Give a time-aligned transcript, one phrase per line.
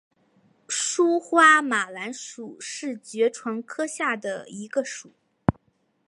[0.67, 5.11] 疏花马蓝属是爵床科下的一个属。